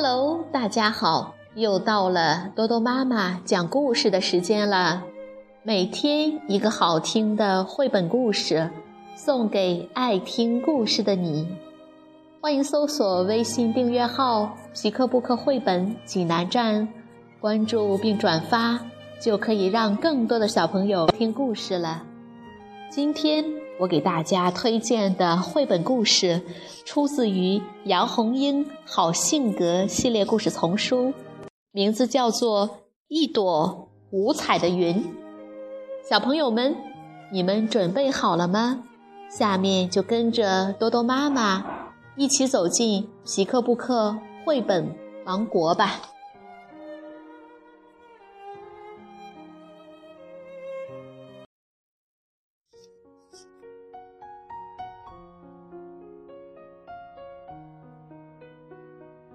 [0.00, 5.02] Hello，大家好，又到了多多妈妈讲故事的时间了。
[5.64, 8.70] 每天一个好听的绘本故事，
[9.16, 11.48] 送给爱听故事的你。
[12.40, 16.86] 欢迎搜索微信订阅号“皮克布克绘本济南站”，
[17.42, 18.78] 关注并转发，
[19.20, 22.04] 就可以让更多的小朋友听故事了。
[22.88, 23.44] 今天
[23.80, 26.42] 我给大家推荐的绘本故事，
[26.84, 31.14] 出自于杨红樱《好性格》系列故事丛书，
[31.70, 32.68] 名字叫做
[33.06, 34.96] 《一朵五彩的云》。
[36.08, 36.76] 小朋友们，
[37.30, 38.82] 你们准备好了吗？
[39.30, 41.64] 下面就跟着多多妈妈
[42.16, 44.92] 一起走进皮克布克绘本
[45.24, 46.00] 王国吧。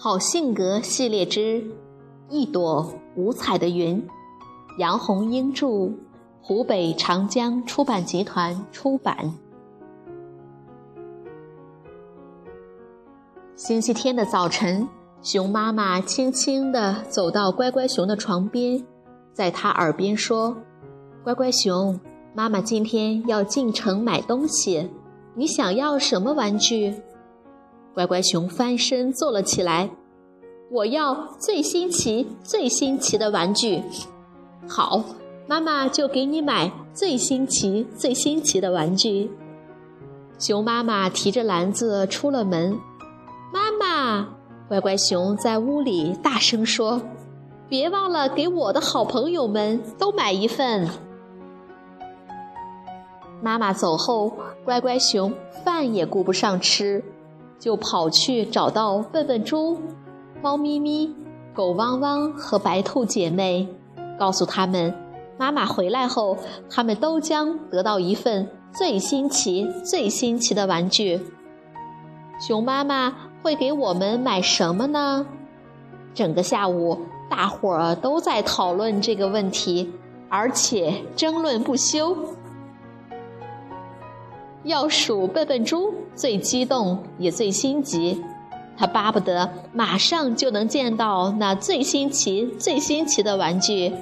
[0.00, 1.40] 好性格系列之
[2.30, 4.00] 《一朵五彩的云》，
[4.78, 5.90] 杨红樱著，
[6.40, 9.34] 湖北长江出版集团出版。
[13.56, 14.86] 星期天的早晨，
[15.20, 18.80] 熊妈妈轻轻地走到乖乖熊的床边，
[19.32, 20.56] 在他耳边说
[21.24, 21.98] ：“乖乖熊，
[22.36, 24.88] 妈妈今天要进城买东西，
[25.34, 26.94] 你想要什么玩具？”
[27.94, 29.90] 乖乖熊翻身坐了起来，
[30.70, 33.82] 我要最新奇、最新奇的玩具。
[34.68, 35.02] 好，
[35.46, 39.30] 妈妈就给你买最新奇、最新奇的玩具。
[40.38, 42.78] 熊妈妈提着篮子出了门。
[43.52, 44.28] 妈妈，
[44.68, 47.00] 乖乖熊在屋里大声说
[47.68, 50.86] ：“别忘了给我的好朋友们都买一份。”
[53.42, 54.32] 妈妈走后，
[54.64, 55.32] 乖乖熊
[55.64, 57.02] 饭也顾不上吃。
[57.58, 59.78] 就跑去找到笨笨猪、
[60.40, 61.14] 猫咪咪、
[61.52, 63.68] 狗汪汪和白兔姐妹，
[64.18, 64.94] 告诉他们，
[65.36, 66.36] 妈妈回来后，
[66.70, 71.20] 他们都将得到一份最新奇、最新奇的玩具。
[72.40, 73.12] 熊妈妈
[73.42, 75.26] 会给我们买什么呢？
[76.14, 76.96] 整个下午，
[77.28, 79.92] 大伙儿都在讨论这个问题，
[80.28, 82.16] 而且争论不休。
[84.68, 88.22] 要数笨笨猪最激动也最心急，
[88.76, 93.94] 他巴不得马上就能见到那最新奇、最新奇的玩具。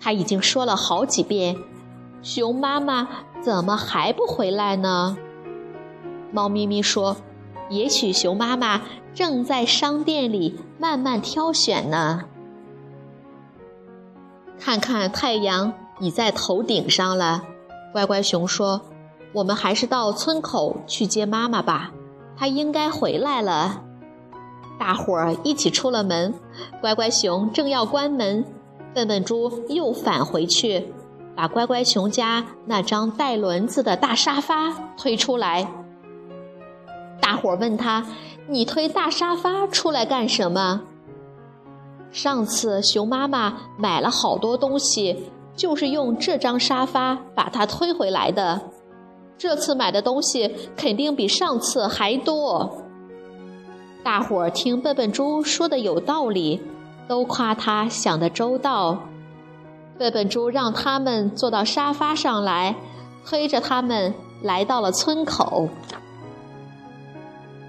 [0.00, 1.56] 他已经说了好几遍
[2.24, 3.08] ：“熊妈妈
[3.40, 5.16] 怎么还不回来呢？”
[6.32, 7.16] 猫咪咪说
[7.70, 8.82] ：“也许熊妈妈
[9.14, 12.24] 正在商店里慢慢挑选呢。”
[14.58, 17.44] 看看太阳已在头顶上了，
[17.92, 18.82] 乖乖熊说。
[19.34, 21.92] 我们还是到村口去接妈妈吧，
[22.36, 23.82] 她应该回来了。
[24.78, 26.32] 大伙儿一起出了门，
[26.80, 28.44] 乖乖熊正要关门，
[28.94, 30.92] 笨笨猪又返回去，
[31.34, 35.68] 把乖乖熊家那张带轮子的大沙发推出来。
[37.20, 38.06] 大伙儿问他
[38.46, 40.82] ：“你推大沙发出来干什么？”
[42.12, 48.60] 上次熊妈妈买了好多东西，就是用这张沙发把它推回来的。
[49.36, 52.78] 这次买的东西肯定比上次还多。
[54.02, 56.60] 大伙儿听笨笨猪说的有道理，
[57.08, 58.98] 都夸他想的周到。
[59.98, 62.76] 笨笨猪让他们坐到沙发上来，
[63.24, 64.12] 推着他们
[64.42, 65.68] 来到了村口。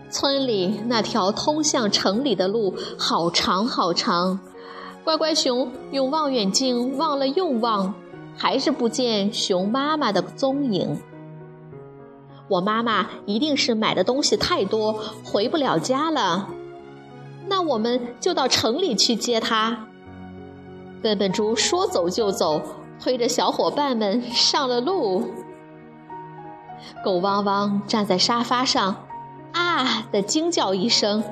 [0.10, 4.40] 村里那条通向城里的路好长好长，
[5.04, 7.94] 乖乖熊用望远镜望了又望，
[8.36, 10.98] 还是不见熊妈妈的踪影。
[12.48, 16.50] 我妈妈一定是买的东西太多，回不了家了。
[17.48, 19.88] 那我们就到城里去接她。
[21.02, 22.62] 笨笨猪说走就走，
[23.00, 25.24] 推着小伙伴们上了路。
[27.04, 28.96] 狗汪汪站在沙发上，
[29.54, 31.24] 啊的惊叫一声：“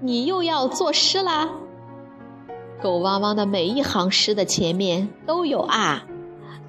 [0.00, 1.48] 你又要作诗啦！”
[2.82, 6.04] 狗汪汪的每一行诗的前面都有啊，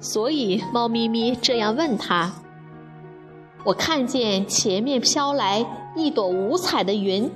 [0.00, 2.32] 所以猫咪咪这样问他。
[3.64, 5.64] 我看见前面飘来
[5.94, 7.30] 一朵五彩的云，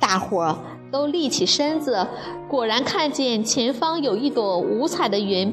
[0.00, 0.58] 大伙儿
[0.90, 2.06] 都立起身子，
[2.48, 5.52] 果然看见前方有一朵五彩的云，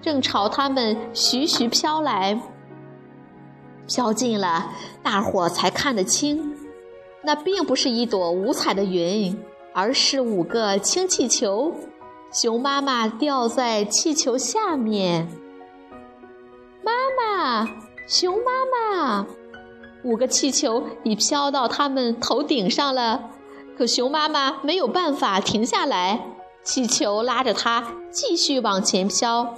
[0.00, 2.40] 正朝他们徐徐飘来。
[3.86, 4.70] 飘近了，
[5.02, 6.54] 大伙儿才看得清，
[7.22, 9.36] 那并不是一朵五彩的云，
[9.72, 11.74] 而是五个氢气球，
[12.32, 15.28] 熊妈妈掉在气球下面。
[16.82, 17.83] 妈妈。
[18.06, 19.26] 熊妈妈，
[20.02, 23.30] 五个气球已飘到他们头顶上了。
[23.78, 26.20] 可熊妈妈没有办法停下来，
[26.62, 29.54] 气球拉着它继续往前飘。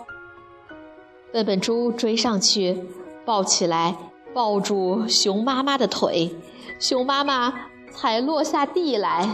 [1.33, 2.85] 笨笨猪追上去，
[3.25, 3.97] 抱起来，
[4.33, 6.37] 抱住熊妈妈的腿，
[6.79, 7.53] 熊妈妈
[7.91, 9.29] 才落下地来。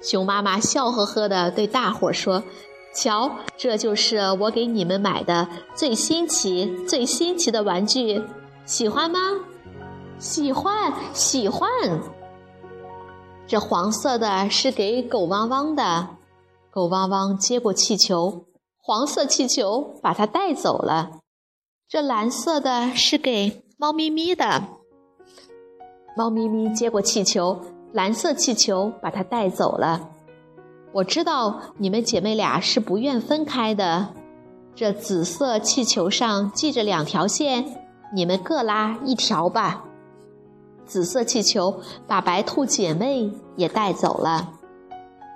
[0.00, 2.44] 熊妈妈笑呵呵地对大伙儿说
[2.92, 8.22] ：“瞧，这就是我给你们买的最新奇、最新奇的玩具，
[8.64, 9.18] 喜欢吗？
[10.18, 11.68] 喜欢，喜欢。
[13.46, 16.08] 这黄色的是给狗汪汪的。”
[16.70, 18.44] 狗汪汪接过气球。
[18.82, 21.20] 黄色气球把它带走了，
[21.88, 24.64] 这蓝色的是给猫咪咪的。
[26.16, 27.60] 猫咪咪接过气球，
[27.92, 30.10] 蓝色气球把它带走了。
[30.92, 34.08] 我知道你们姐妹俩是不愿分开的。
[34.74, 37.64] 这紫色气球上系着两条线，
[38.14, 39.84] 你们各拉一条吧。
[40.86, 44.54] 紫色气球把白兔姐妹也带走了。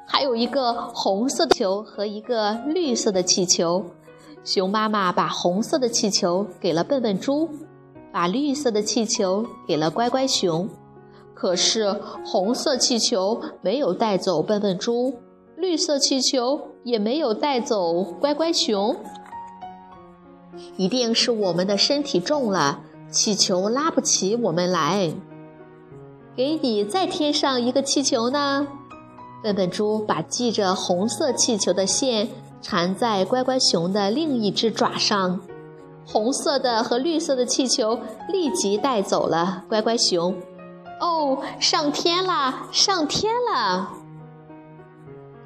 [0.06, 3.84] 还有一个红色球和一个绿色的气球，
[4.44, 7.48] 熊妈妈把红色的气球给了笨笨猪，
[8.12, 10.68] 把绿色的气球给了乖乖熊。
[11.32, 11.92] 可是
[12.24, 15.14] 红色气球没有带走笨笨猪，
[15.64, 18.94] 绿色气球也没有带走乖乖熊。
[20.76, 22.80] 一定是我们的身体重了，
[23.10, 25.14] 气球拉不起我们来。
[26.36, 28.68] 给你再添上一个气球呢。
[29.42, 32.28] 笨笨猪把系着红色气球的线
[32.60, 35.40] 缠在乖乖熊的另一只爪上，
[36.06, 37.98] 红色的和绿色的气球
[38.30, 40.36] 立即带走了乖乖熊。
[41.00, 44.03] 哦，上天啦，上天了！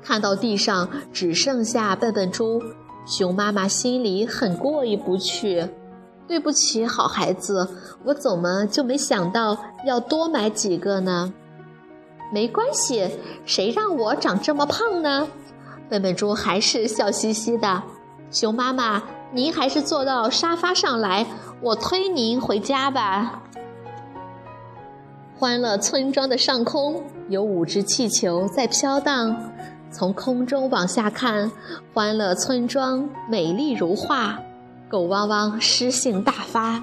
[0.08, 2.62] 看到地上只剩下笨笨猪，
[3.04, 5.68] 熊妈妈心里很过意不去。
[6.26, 7.68] 对不起，好孩子，
[8.06, 11.34] 我怎么就没想到要多买几个呢？
[12.32, 15.28] 没关系，谁让我长这么胖呢？
[15.90, 17.82] 笨笨猪还是笑嘻嘻的。
[18.30, 19.02] 熊妈妈，
[19.34, 21.26] 您还是坐到沙发上来，
[21.60, 23.42] 我推您回家吧。
[25.38, 29.52] 欢乐村庄的上空有五只气球在飘荡，
[29.90, 31.50] 从空中往下看，
[31.94, 34.38] 欢乐村庄美丽如画，
[34.88, 36.82] 狗汪汪诗兴大发。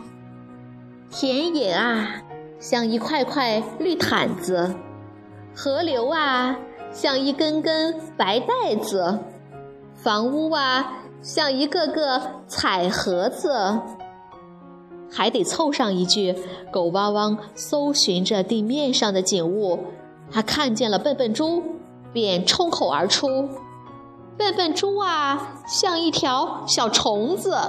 [1.12, 2.24] 田野啊，
[2.60, 4.76] 像一块块绿毯子。
[5.56, 6.58] 河流啊，
[6.92, 9.20] 像一根根白带子；
[9.94, 13.80] 房屋啊，像一个个彩盒子。
[15.12, 16.36] 还得凑上一句：
[16.72, 19.80] 狗汪汪搜寻着地面上的景物，
[20.30, 21.64] 他看见了笨笨猪，
[22.16, 23.50] 便冲口而出
[24.40, 27.60] ：“笨笨猪啊，像一条小虫子。”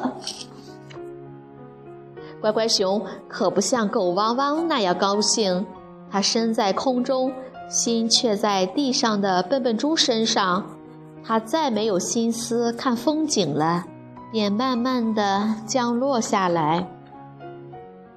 [2.41, 5.67] 乖乖熊可不像狗汪汪那样高兴，
[6.09, 7.33] 它身在空中。
[7.69, 10.67] 心却在地上的笨笨猪身上，
[11.25, 13.85] 它再没有心思看风景了，
[14.31, 16.89] 便慢慢的降落下来。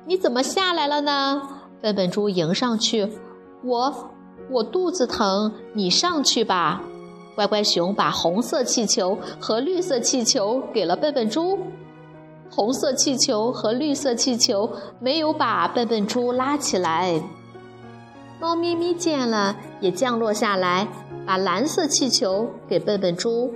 [0.05, 1.41] 你怎么下来了呢？
[1.81, 3.11] 笨笨猪迎上去，
[3.63, 4.11] 我
[4.49, 6.81] 我肚子疼，你上去吧。
[7.35, 11.57] 乖乖熊把红色气球和绿色气球给了笨笨猪，
[12.49, 14.69] 红色气球和绿色气球
[14.99, 17.21] 没有把笨笨猪拉起来。
[18.41, 20.87] 猫咪咪见了，也降落下来，
[21.25, 23.53] 把蓝色气球给笨笨猪，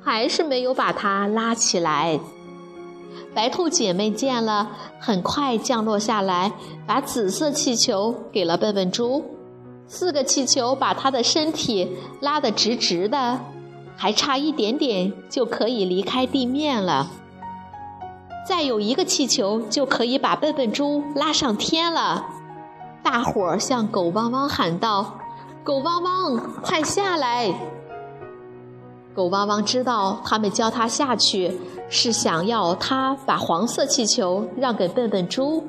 [0.00, 2.18] 还是没有把它拉起来。
[3.34, 6.52] 白兔姐妹见了，很快降落下来，
[6.86, 9.24] 把紫色气球给了笨笨猪。
[9.94, 11.86] 四个气球把它的身体
[12.22, 13.38] 拉得直直的，
[13.94, 17.10] 还差一点点就可以离开地面了。
[18.48, 22.24] 再有一个气球就可以把笨笨猪拉上天了。
[23.02, 25.18] 大伙儿向狗汪汪喊道
[25.62, 27.52] ：“狗汪汪，快下来！”
[29.14, 35.62] 狗汪汪知道他们叫他下去是想要他把黄色气球让给笨笨猪，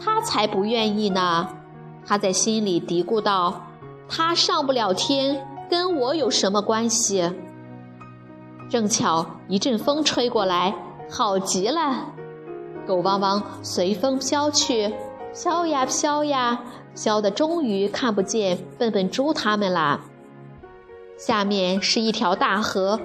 [0.00, 1.48] 他才不愿意呢。
[2.06, 3.66] 他在心里嘀咕道
[4.08, 7.30] ：“他上不了天，跟我有什么关系？”
[8.70, 10.74] 正巧一阵风吹过来，
[11.10, 12.06] 好极了，
[12.86, 14.92] 狗汪汪随风飘去。
[15.34, 16.60] 飘呀飘呀，
[16.94, 20.00] 飘的终于看不见笨笨猪他们啦。
[21.18, 23.00] 下面是一条大河，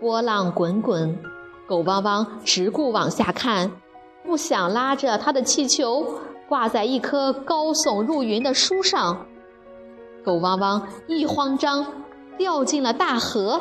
[0.00, 1.18] 波浪滚滚。
[1.66, 3.70] 狗汪汪直顾往下看，
[4.24, 9.26] 不想拉着他的气球挂在一棵高耸入云的树上。
[10.24, 11.86] 狗汪汪一慌张，
[12.38, 13.60] 掉进了大河。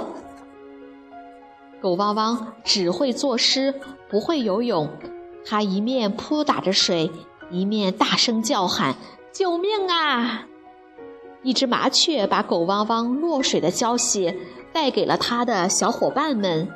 [1.82, 3.74] 狗汪汪只会作诗，
[4.10, 4.90] 不会游泳。
[5.46, 7.12] 它一面扑打着水。
[7.52, 8.96] 一面大声叫喊
[9.32, 10.48] ：“救命啊！”
[11.44, 14.34] 一只麻雀把狗汪汪落水的消息
[14.72, 16.70] 带给了它的小伙伴们。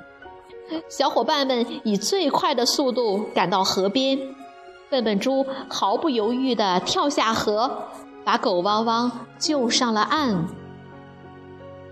[0.90, 4.20] 小伙伴们以最快的速度赶到河边，
[4.90, 7.90] 笨笨猪毫不犹豫地跳下河，
[8.24, 10.48] 把狗汪汪救上了岸。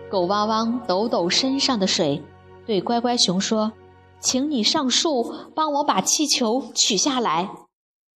[0.10, 2.24] 狗汪汪抖抖身上的水，
[2.66, 3.74] 对乖乖熊说
[4.22, 7.50] ：“请你上树帮我把气球取下来。”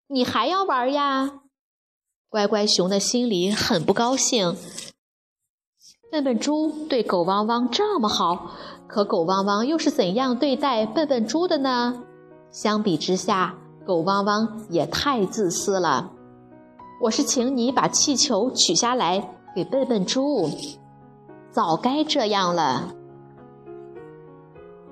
[0.09, 1.41] 你还要玩呀？
[2.29, 4.55] 乖乖熊的心里很不高兴。
[6.11, 8.51] 笨笨猪对狗汪汪这么好，
[8.87, 12.03] 可狗汪汪又是怎样对待笨笨猪的呢？
[12.51, 13.55] 相比之下，
[13.87, 16.11] 狗汪汪也太自私了。
[17.01, 20.49] 我是请你把气球取下来给笨笨猪，
[21.51, 22.93] 早该这样了。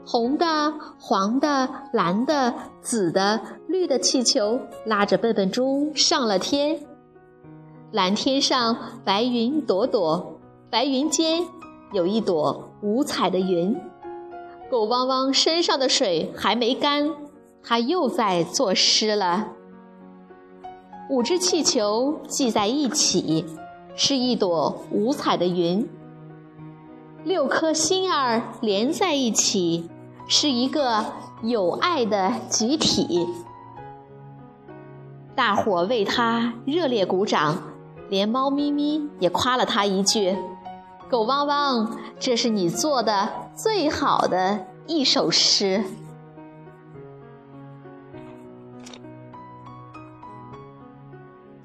[0.05, 6.79] 红的、黄的、蓝的、紫的、绿的气球拉着笨笨猪上了天。
[7.91, 11.43] 蓝天上白云朵朵，白云间
[11.91, 13.75] 有一朵五彩的云。
[14.71, 17.11] 狗汪汪身上的水还没干，
[17.65, 19.47] 它又在作诗了。
[21.09, 23.45] 五只气球系在一起，
[23.95, 25.87] 是一朵五彩的云。
[27.23, 29.89] 六颗心儿连在一起。
[30.27, 31.05] 是一个
[31.43, 33.27] 有爱的集体，
[35.35, 37.61] 大伙为他热烈鼓掌，
[38.09, 40.35] 连猫咪咪也夸了他一句
[41.11, 45.83] ：“狗汪汪，这是你做的最好的一首诗。”